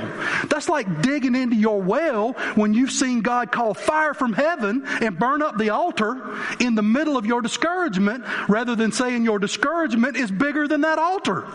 [0.48, 5.18] That's like digging into your well when you've seen God call fire from heaven and
[5.18, 10.18] burn up the altar in the middle of your discouragement rather than saying your discouragement
[10.18, 11.46] is bigger than that altar.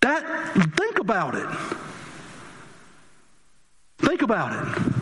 [0.00, 1.48] That, think about it.
[3.98, 5.01] Think about it.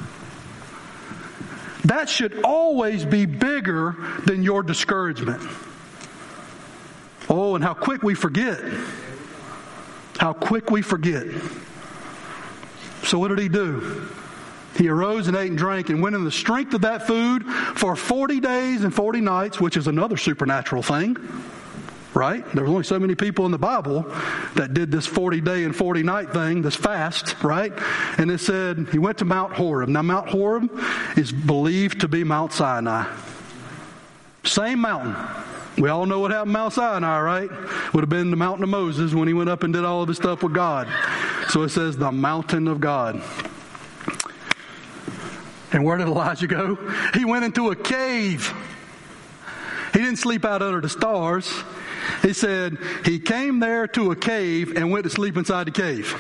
[1.84, 5.42] That should always be bigger than your discouragement.
[7.28, 8.60] Oh, and how quick we forget.
[10.18, 11.26] How quick we forget.
[13.04, 14.08] So, what did he do?
[14.76, 17.96] He arose and ate and drank and went in the strength of that food for
[17.96, 21.16] 40 days and 40 nights, which is another supernatural thing
[22.14, 22.44] right?
[22.52, 24.02] There was only so many people in the Bible
[24.54, 27.72] that did this 40 day and 40 night thing, this fast, right?
[28.18, 29.88] And it said he went to Mount Horeb.
[29.88, 30.70] Now, Mount Horeb
[31.16, 33.06] is believed to be Mount Sinai.
[34.44, 35.14] Same mountain.
[35.78, 37.50] We all know what happened Mount Sinai, right?
[37.94, 40.08] Would have been the mountain of Moses when he went up and did all of
[40.08, 40.88] his stuff with God.
[41.48, 43.22] So it says the mountain of God.
[45.72, 46.76] And where did Elijah go?
[47.14, 48.52] He went into a cave.
[49.92, 51.48] He didn't sleep out under the stars.
[52.22, 56.14] He said he came there to a cave and went to sleep inside the cave.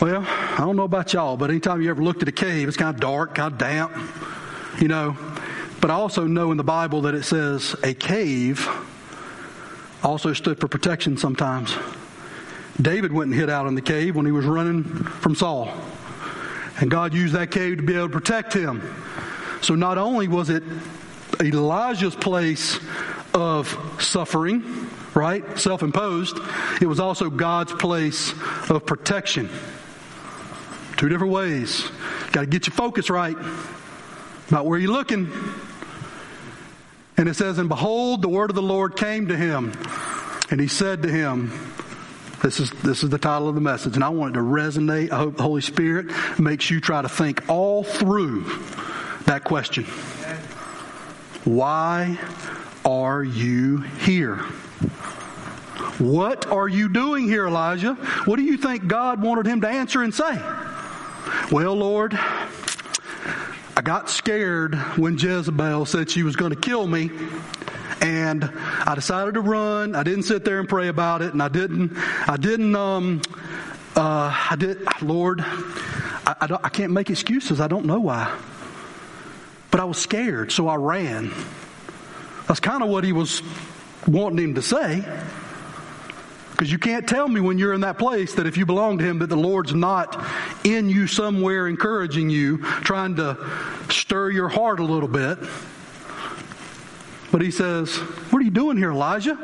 [0.00, 2.76] Well, I don't know about y'all, but anytime you ever looked at a cave, it's
[2.76, 3.96] kind of dark, kind of damp,
[4.80, 5.16] you know.
[5.80, 8.68] But I also know in the Bible that it says a cave
[10.02, 11.76] also stood for protection sometimes.
[12.80, 15.70] David went and hid out in the cave when he was running from Saul.
[16.80, 18.82] And God used that cave to be able to protect him.
[19.60, 20.64] So not only was it
[21.40, 22.80] Elijah's place
[23.34, 25.58] of suffering, right?
[25.58, 26.38] Self imposed.
[26.80, 28.32] It was also God's place
[28.70, 29.48] of protection.
[30.96, 31.88] Two different ways.
[32.32, 33.36] Got to get your focus right
[34.48, 35.30] about where you're looking.
[37.16, 39.72] And it says, And behold, the word of the Lord came to him,
[40.50, 41.52] and he said to him,
[42.42, 45.12] this is, this is the title of the message, and I want it to resonate.
[45.12, 46.06] I hope the Holy Spirit
[46.40, 48.42] makes you try to think all through
[49.26, 49.84] that question.
[51.44, 52.18] Why
[52.84, 54.36] are you here?
[55.98, 57.94] What are you doing here, Elijah?
[58.24, 60.40] What do you think God wanted him to answer and say?
[61.50, 62.18] Well, Lord,
[63.76, 67.10] I got scared when Jezebel said she was going to kill me.
[68.00, 69.94] And I decided to run.
[69.94, 71.32] I didn't sit there and pray about it.
[71.32, 73.22] And I didn't, I didn't, um,
[73.94, 77.60] uh, I did, Lord, I, I, I can't make excuses.
[77.60, 78.36] I don't know why.
[79.70, 81.32] But I was scared, so I ran.
[82.48, 83.42] That's kind of what he was
[84.06, 85.04] wanting him to say.
[86.52, 89.04] Because you can't tell me when you're in that place that if you belong to
[89.04, 90.24] Him, that the Lord's not
[90.62, 93.36] in you somewhere encouraging you, trying to
[93.88, 95.40] stir your heart a little bit.
[97.32, 99.36] But He says, What are you doing here, Elijah?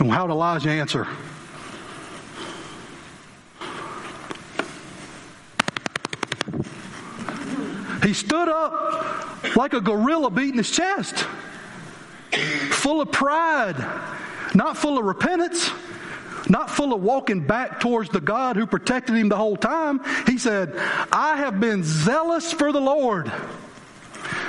[0.00, 1.06] And how'd Elijah answer?
[8.02, 11.24] He stood up like a gorilla beating his chest
[12.70, 13.76] full of pride,
[14.54, 15.70] not full of repentance,
[16.48, 20.00] not full of walking back towards the God who protected him the whole time.
[20.26, 20.74] He said,
[21.12, 23.30] I have been zealous for the Lord.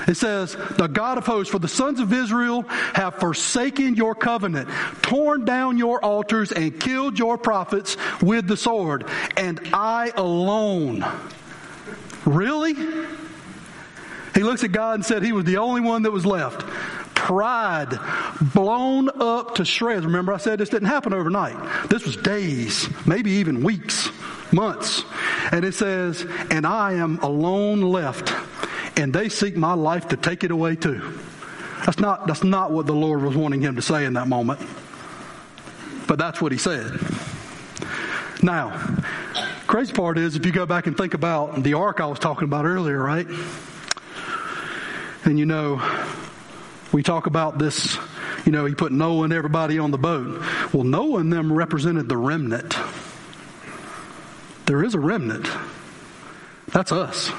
[0.07, 4.69] It says, The God of hosts, for the sons of Israel have forsaken your covenant,
[5.01, 9.05] torn down your altars, and killed your prophets with the sword,
[9.37, 11.05] and I alone.
[12.25, 12.73] Really?
[14.33, 16.65] He looks at God and said he was the only one that was left.
[17.15, 17.99] Pride
[18.53, 20.05] blown up to shreds.
[20.05, 21.89] Remember, I said this didn't happen overnight.
[21.89, 24.09] This was days, maybe even weeks,
[24.51, 25.03] months.
[25.51, 28.33] And it says, And I am alone left
[28.95, 31.17] and they seek my life to take it away too.
[31.85, 34.61] That's not, that's not what the Lord was wanting him to say in that moment.
[36.07, 36.99] But that's what he said.
[38.41, 38.77] Now,
[39.67, 42.43] crazy part is if you go back and think about the ark I was talking
[42.43, 43.27] about earlier, right?
[45.25, 45.77] And you know,
[46.93, 47.97] we talk about this,
[48.45, 50.41] you know, he put Noah and everybody on the boat.
[50.73, 52.75] Well, Noah and them represented the remnant.
[54.65, 55.47] There is a remnant.
[56.67, 57.31] That's us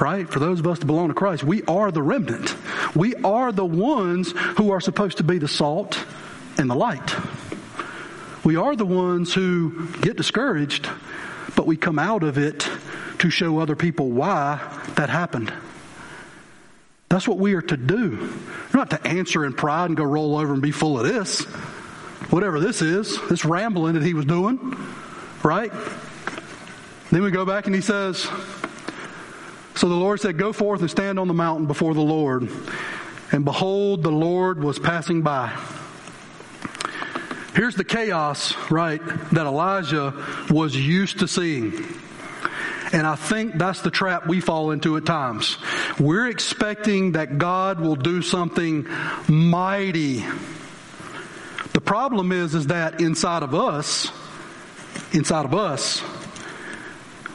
[0.00, 0.28] right?
[0.28, 2.56] For those of us that belong to Christ, we are the remnant.
[2.96, 6.02] We are the ones who are supposed to be the salt
[6.58, 7.14] and the light.
[8.42, 10.88] We are the ones who get discouraged,
[11.54, 12.66] but we come out of it
[13.18, 14.58] to show other people why
[14.96, 15.52] that happened.
[17.10, 18.32] That's what we are to do.
[18.72, 21.42] Not to answer in pride and go roll over and be full of this.
[22.30, 24.76] Whatever this is, this rambling that he was doing,
[25.42, 25.72] right?
[27.10, 28.28] Then we go back and he says,
[29.80, 32.50] so the Lord said, Go forth and stand on the mountain before the Lord.
[33.32, 35.48] And behold, the Lord was passing by.
[37.54, 39.00] Here's the chaos, right,
[39.32, 40.14] that Elijah
[40.50, 41.72] was used to seeing.
[42.92, 45.58] And I think that's the trap we fall into at times.
[45.98, 48.86] We're expecting that God will do something
[49.28, 50.24] mighty.
[51.72, 54.10] The problem is, is that inside of us,
[55.12, 56.02] inside of us,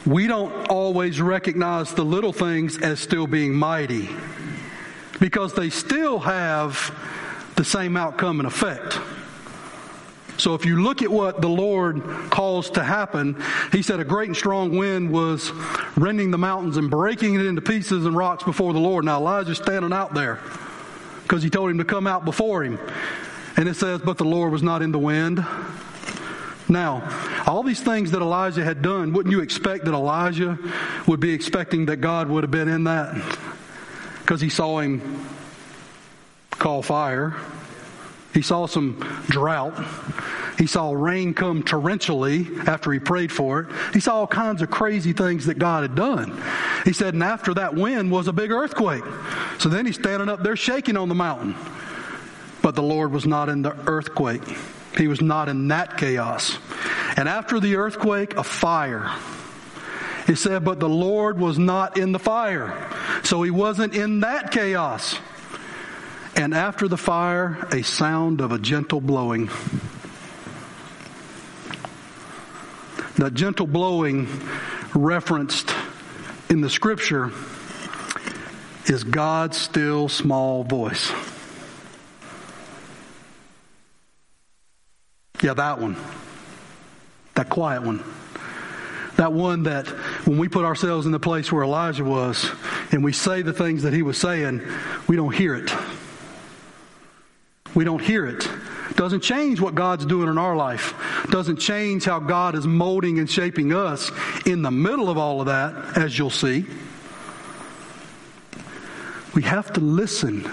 [0.04, 4.08] we don't always recognize the little things as still being mighty
[5.20, 6.94] because they still have
[7.56, 8.98] the same outcome and effect.
[10.38, 14.28] So if you look at what the Lord calls to happen, He said a great
[14.28, 15.50] and strong wind was
[15.96, 19.04] rending the mountains and breaking it into pieces and rocks before the Lord.
[19.04, 20.40] Now Elijah's standing out there
[21.22, 22.78] because He told him to come out before Him.
[23.56, 25.44] And it says, but the Lord was not in the wind.
[26.68, 27.08] Now,
[27.46, 30.58] all these things that Elijah had done, wouldn't you expect that Elijah
[31.06, 33.14] would be expecting that God would have been in that?
[34.20, 35.26] Because he saw him
[36.50, 37.36] call fire.
[38.36, 39.82] He saw some drought.
[40.58, 43.68] He saw rain come torrentially after he prayed for it.
[43.94, 46.38] He saw all kinds of crazy things that God had done.
[46.84, 49.04] He said, and after that wind was a big earthquake.
[49.58, 51.54] So then he's standing up there shaking on the mountain.
[52.60, 54.42] But the Lord was not in the earthquake.
[54.98, 56.58] He was not in that chaos.
[57.16, 59.10] And after the earthquake, a fire.
[60.26, 62.86] He said, but the Lord was not in the fire.
[63.22, 65.18] So he wasn't in that chaos.
[66.36, 69.48] And after the fire, a sound of a gentle blowing.
[73.16, 74.28] That gentle blowing
[74.94, 75.74] referenced
[76.50, 77.32] in the scripture
[78.84, 81.10] is God's still small voice.
[85.42, 85.96] Yeah, that one.
[87.34, 88.04] That quiet one.
[89.16, 89.88] That one that
[90.26, 92.50] when we put ourselves in the place where Elijah was
[92.90, 94.60] and we say the things that he was saying,
[95.08, 95.72] we don't hear it.
[97.76, 98.48] We don't hear it.
[98.96, 100.94] Doesn't change what God's doing in our life.
[101.30, 104.10] Doesn't change how God is molding and shaping us
[104.44, 106.66] in the middle of all of that, as you'll see.
[109.34, 110.50] We have to listen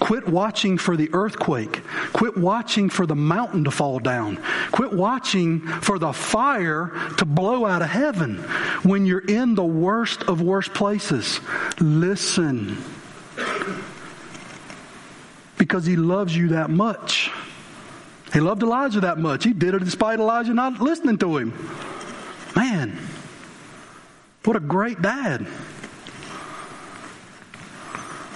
[0.00, 1.82] Quit watching for the earthquake.
[2.14, 4.38] Quit watching for the mountain to fall down.
[4.72, 8.38] Quit watching for the fire to blow out of heaven.
[8.82, 11.40] When you're in the worst of worst places,
[11.78, 12.82] listen.
[15.70, 17.30] Because he loves you that much.
[18.32, 19.44] He loved Elijah that much.
[19.44, 21.54] He did it despite Elijah not listening to him.
[22.56, 22.98] Man,
[24.42, 25.46] what a great dad.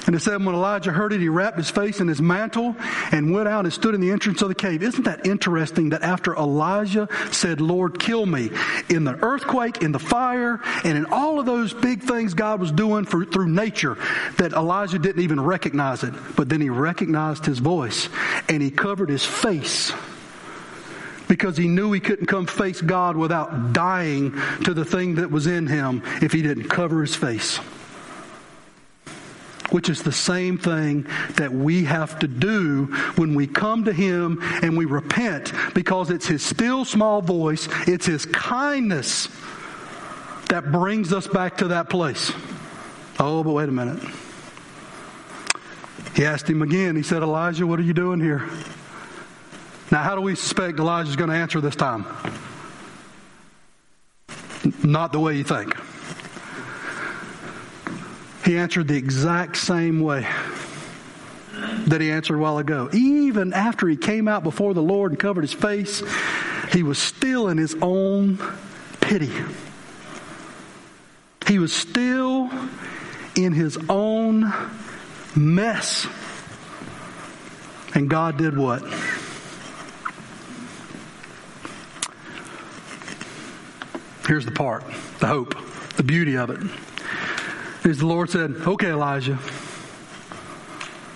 [0.06, 2.76] And it said when Elijah heard it, he wrapped his face in his mantle
[3.10, 4.82] and went out and stood in the entrance of the cave.
[4.82, 8.50] Isn't that interesting that after Elijah said, Lord, kill me,
[8.88, 12.70] in the earthquake, in the fire, and in all of those big things God was
[12.70, 13.96] doing for, through nature,
[14.36, 16.14] that Elijah didn't even recognize it.
[16.36, 18.08] But then he recognized his voice
[18.48, 19.92] and he covered his face
[21.28, 25.46] because he knew he couldn't come face God without dying to the thing that was
[25.46, 27.58] in him if he didn't cover his face.
[29.70, 31.06] Which is the same thing
[31.36, 32.86] that we have to do
[33.16, 38.06] when we come to Him and we repent because it's His still small voice, it's
[38.06, 39.28] His kindness
[40.48, 42.32] that brings us back to that place.
[43.18, 44.02] Oh, but wait a minute.
[46.14, 46.94] He asked him again.
[46.94, 48.48] He said, Elijah, what are you doing here?
[49.90, 52.06] Now, how do we suspect Elijah's going to answer this time?
[54.82, 55.74] Not the way you think.
[58.44, 60.26] He answered the exact same way
[61.86, 62.90] that he answered a while ago.
[62.92, 66.02] Even after he came out before the Lord and covered his face,
[66.72, 68.38] he was still in his own
[69.00, 69.32] pity.
[71.46, 72.50] He was still
[73.34, 74.52] in his own
[75.34, 76.06] mess.
[77.94, 78.82] And God did what?
[84.26, 84.84] Here's the part,
[85.20, 85.54] the hope,
[85.96, 86.60] the beauty of it.
[87.84, 89.38] Is the Lord said, Okay, Elijah.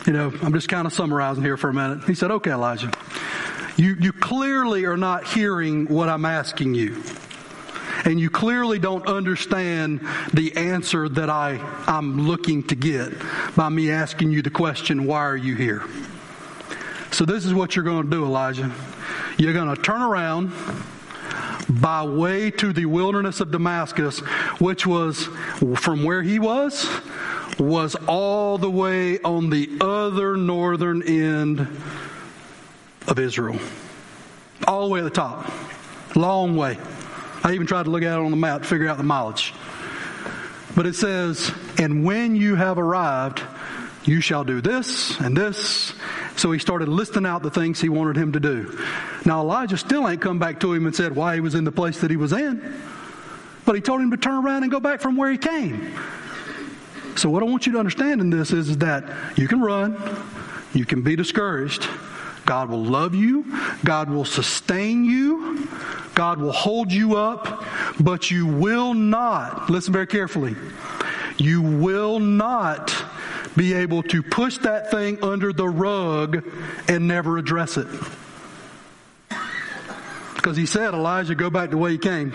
[0.07, 2.05] You know, I'm just kind of summarizing here for a minute.
[2.05, 2.93] He said, Okay, Elijah.
[3.79, 7.03] You, you clearly are not hearing what I'm asking you.
[8.05, 10.01] And you clearly don't understand
[10.35, 13.13] the answer that I, I'm looking to get
[13.57, 15.85] by me asking you the question, Why are you here?
[17.13, 18.71] So, this is what you're going to do, Elijah.
[19.39, 20.53] You're going to turn around
[21.69, 24.21] by way to the wilderness of Damascus,
[24.61, 25.25] which was
[25.77, 26.89] from where he was,
[27.59, 31.61] was all the way on the other northern end
[33.07, 33.59] of Israel.
[34.67, 35.51] All the way at the top.
[36.17, 36.79] Long way.
[37.45, 39.55] I even tried to look at it on the map to figure out the mileage.
[40.75, 43.43] But it says, and when you have arrived,
[44.09, 45.93] you shall do this and this.
[46.37, 48.79] So he started listing out the things he wanted him to do.
[49.27, 51.73] Now Elijah still ain't come back to him and said why he was in the
[51.73, 52.81] place that he was in.
[53.67, 55.95] But he told him to turn around and go back from where he came.
[57.17, 59.05] So what I want you to understand in this is, that
[59.37, 59.97] you can run,
[60.73, 61.87] you can be discouraged.
[62.47, 63.45] God will love you.
[63.85, 65.69] God will sustain you.
[66.15, 67.63] God will hold you up,
[68.01, 70.57] but you will not, listen very carefully,
[71.37, 72.91] you will not
[73.59, 76.49] be able to push that thing under the rug
[76.89, 77.89] and never address it.
[80.37, 82.33] Because he said, Elijah, go back the way you came.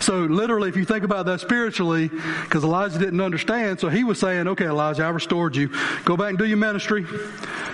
[0.00, 4.18] So literally, if you think about that spiritually, because Elijah didn't understand, so he was
[4.18, 5.70] saying, okay, Elijah, I restored you.
[6.04, 7.06] Go back and do your ministry.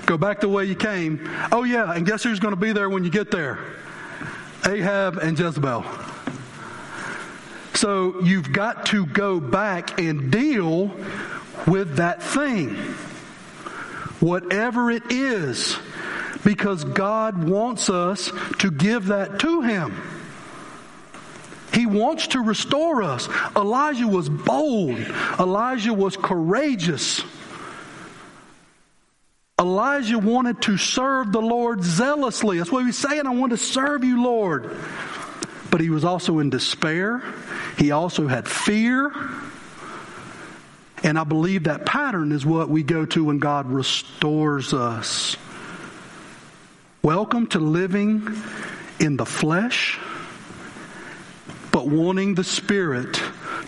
[0.05, 1.27] Go back the way you came.
[1.51, 3.59] Oh yeah, and guess who's going to be there when you get there?
[4.66, 5.87] Ahab and Jezebel.
[7.75, 10.89] So you've got to go back and deal
[11.67, 12.75] with that thing.
[14.21, 15.77] Whatever it is.
[16.45, 20.01] Because God wants us to give that to Him.
[21.73, 23.29] He wants to restore us.
[23.55, 24.99] Elijah was bold.
[25.39, 27.23] Elijah was courageous.
[29.61, 32.59] Elijah wanted to serve the Lord zealously.
[32.59, 33.27] That's what he's saying.
[33.27, 34.77] I want to serve you, Lord.
[35.71, 37.23] But he was also in despair.
[37.77, 39.13] He also had fear.
[41.03, 45.37] And I believe that pattern is what we go to when God restores us.
[47.03, 48.29] Welcome to living
[48.99, 49.99] in the flesh,
[51.71, 53.23] but wanting the Spirit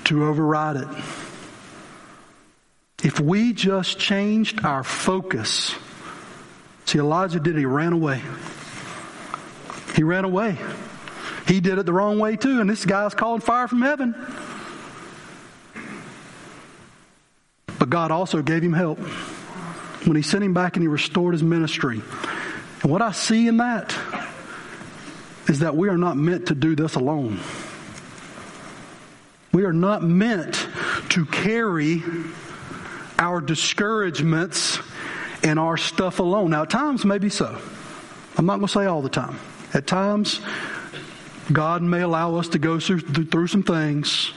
[0.04, 0.88] to override it.
[3.04, 5.74] If we just changed our focus,
[6.84, 8.20] see, Elijah did, he ran away.
[9.94, 10.58] He ran away.
[11.46, 14.14] He did it the wrong way too, and this guy's calling fire from heaven.
[17.80, 18.98] But God also gave him help
[20.04, 22.02] when he sent him back and he restored his ministry.
[22.82, 23.96] And what I see in that
[25.48, 27.40] is that we are not meant to do this alone.
[29.52, 30.68] We are not meant
[31.08, 32.02] to carry
[33.18, 34.78] our discouragements
[35.42, 36.50] and our stuff alone.
[36.50, 37.58] Now, at times, maybe so.
[38.36, 39.38] I'm not going to say all the time.
[39.72, 40.40] At times,
[41.50, 44.32] God may allow us to go through, through some things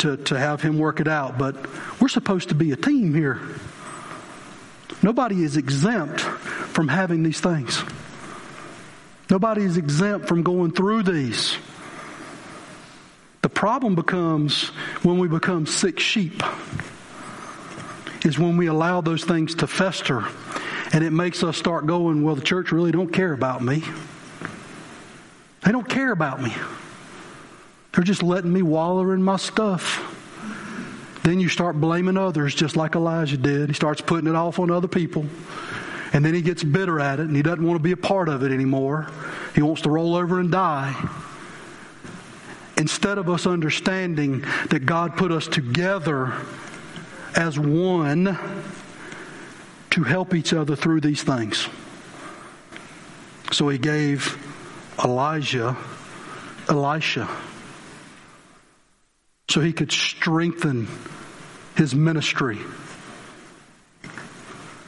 [0.00, 1.56] to, to have Him work it out, but
[2.00, 3.40] we're supposed to be a team here.
[5.02, 7.82] Nobody is exempt from having these things.
[9.30, 11.56] Nobody is exempt from going through these.
[13.42, 14.68] The problem becomes
[15.02, 16.42] when we become sick sheep,
[18.24, 20.24] is when we allow those things to fester
[20.92, 23.82] and it makes us start going, well, the church really don't care about me.
[25.62, 26.52] They don't care about me.
[27.92, 30.16] They're just letting me wallow in my stuff.
[31.22, 33.68] Then you start blaming others just like Elijah did.
[33.68, 35.26] He starts putting it off on other people.
[36.12, 38.28] And then he gets bitter at it and he doesn't want to be a part
[38.28, 39.08] of it anymore.
[39.54, 40.94] He wants to roll over and die.
[42.76, 46.32] Instead of us understanding that God put us together
[47.36, 48.38] as one
[49.90, 51.68] to help each other through these things.
[53.52, 54.38] So he gave
[55.04, 55.76] Elijah
[56.68, 57.28] Elisha
[59.50, 60.86] so he could strengthen
[61.76, 62.58] his ministry.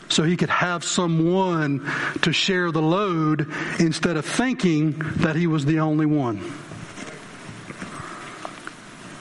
[0.08, 1.90] So he could have someone
[2.22, 3.50] to share the load
[3.80, 6.38] instead of thinking that he was the only one.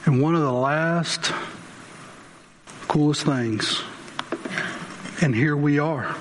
[0.05, 1.31] And one of the last
[2.87, 3.81] coolest things,
[5.21, 6.15] and here we are.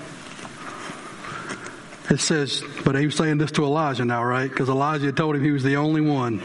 [2.09, 4.49] It says, but he was saying this to Elijah now, right?
[4.49, 6.41] Because Elijah told him he was the only one.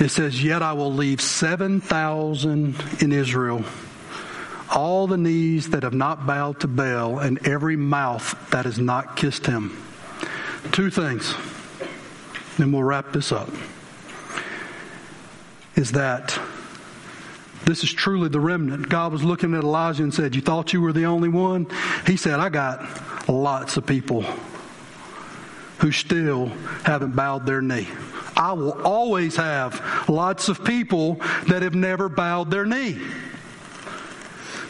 [0.00, 3.62] It says, Yet I will leave 7,000 in Israel,
[4.74, 9.14] all the knees that have not bowed to Baal, and every mouth that has not
[9.14, 9.76] kissed him.
[10.72, 11.34] Two things,
[12.56, 13.50] and we'll wrap this up.
[15.76, 16.38] Is that
[17.66, 18.88] this is truly the remnant.
[18.88, 21.66] God was looking at Elijah and said, You thought you were the only one?
[22.06, 24.24] He said, I got lots of people
[25.78, 26.46] who still
[26.84, 27.86] haven't bowed their knee.
[28.40, 31.16] I will always have lots of people
[31.48, 32.98] that have never bowed their knee.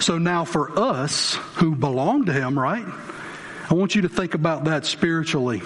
[0.01, 2.85] So now for us who belong to Him, right?
[3.71, 5.61] I want you to think about that spiritually.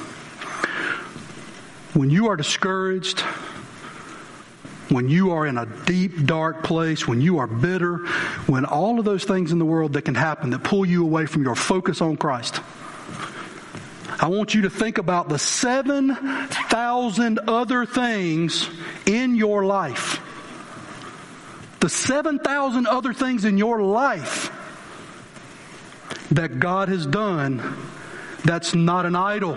[1.94, 3.20] When you are discouraged,
[4.90, 8.04] when you are in a deep, dark place, when you are bitter,
[8.46, 11.24] when all of those things in the world that can happen that pull you away
[11.24, 12.60] from your focus on Christ.
[14.20, 18.70] I want you to think about the 7,000 other things
[19.06, 20.20] in your life.
[21.80, 24.50] The 7,000 other things in your life
[26.30, 27.60] that God has done
[28.44, 29.56] that's not an idol.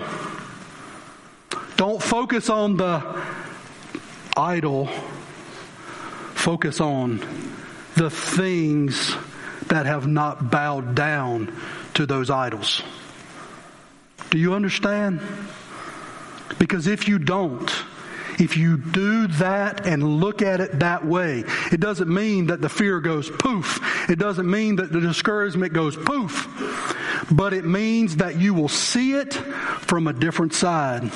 [1.75, 3.03] Don't focus on the
[4.35, 4.87] idol.
[6.33, 7.19] Focus on
[7.95, 9.15] the things
[9.67, 11.53] that have not bowed down
[11.95, 12.81] to those idols.
[14.29, 15.21] Do you understand?
[16.59, 17.71] Because if you don't,
[18.39, 22.69] if you do that and look at it that way, it doesn't mean that the
[22.69, 23.79] fear goes poof.
[24.09, 26.47] It doesn't mean that the discouragement goes poof.
[27.31, 31.11] But it means that you will see it from a different side.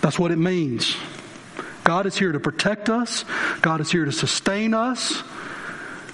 [0.00, 0.96] That's what it means.
[1.84, 3.24] God is here to protect us.
[3.62, 5.22] God is here to sustain us.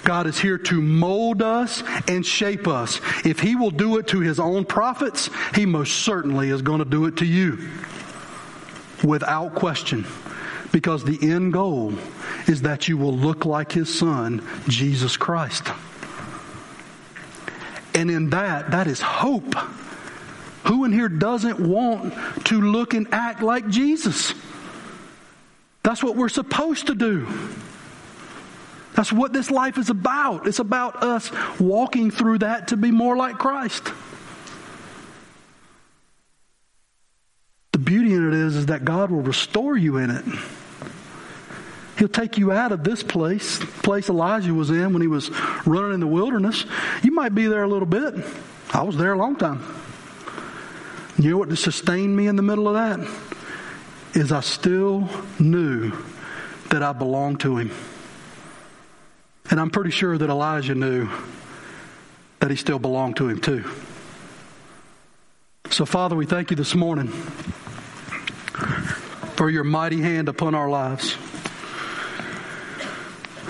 [0.07, 3.01] God is here to mold us and shape us.
[3.25, 6.85] If He will do it to His own prophets, He most certainly is going to
[6.85, 7.69] do it to you.
[9.05, 10.07] Without question.
[10.71, 11.93] Because the end goal
[12.47, 15.65] is that you will look like His Son, Jesus Christ.
[17.93, 19.57] And in that, that is hope.
[20.67, 22.15] Who in here doesn't want
[22.47, 24.35] to look and act like Jesus?
[25.83, 27.27] That's what we're supposed to do.
[28.97, 30.47] That's what this life is about.
[30.47, 31.31] It's about us
[31.61, 33.85] walking through that to be more like Christ.
[37.73, 40.25] The beauty in it is, is that God will restore you in it.
[41.99, 45.31] He'll take you out of this place, place Elijah was in when he was
[45.67, 46.65] running in the wilderness.
[47.03, 48.15] You might be there a little bit.
[48.73, 49.63] I was there a long time.
[51.19, 53.09] You know what sustained me in the middle of that?
[54.15, 55.93] Is I still knew
[56.71, 57.71] that I belonged to him.
[59.51, 61.09] And I'm pretty sure that Elijah knew
[62.41, 63.65] that he still belonged to him too.
[65.71, 67.09] So, Father, we thank you this morning
[69.37, 71.13] for your mighty hand upon our lives.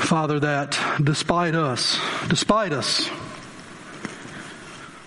[0.06, 3.08] Father, that despite us, despite us,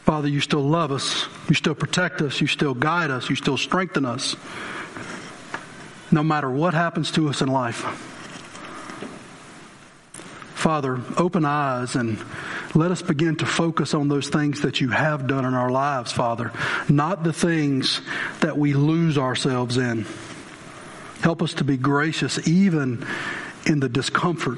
[0.04, 3.58] Father, you still love us, you still protect us, you still guide us, you still
[3.58, 4.36] strengthen us,
[6.12, 7.86] no matter what happens to us in life.
[10.60, 12.22] Father, open eyes and
[12.76, 16.12] let us begin to focus on those things that you have done in our lives,
[16.12, 16.52] Father,
[16.90, 18.02] not the things
[18.42, 20.06] that we lose ourselves in.
[21.22, 23.08] Help us to be gracious even
[23.66, 24.58] in the discomfort,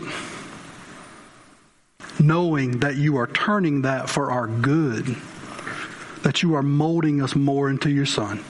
[2.20, 5.06] knowing that you are turning that for our good,
[6.24, 8.44] that you are molding us more into your Son.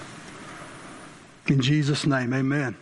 [1.48, 2.78] In Jesus' name, amen.